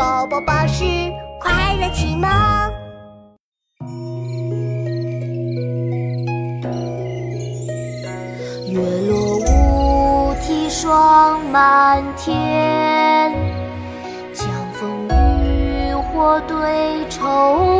[0.00, 0.82] 宝宝巴士
[1.38, 2.26] 快乐启蒙。
[8.66, 13.30] 月落乌啼霜满天，
[14.32, 17.79] 江枫渔火对愁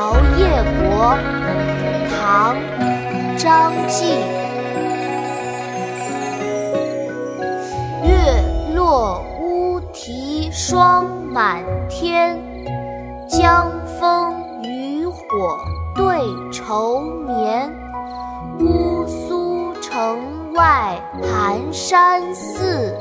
[0.00, 0.46] 桥夜
[0.80, 1.14] 泊》
[2.08, 2.56] 唐·
[3.36, 4.14] 张继。
[8.02, 12.38] 月落乌啼霜满天，
[13.28, 15.58] 江枫渔火
[15.94, 17.70] 对愁眠。
[18.58, 22.96] 姑苏城外寒山寺，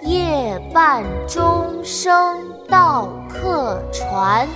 [0.00, 2.12] 夜半钟声
[2.68, 4.48] 到客船。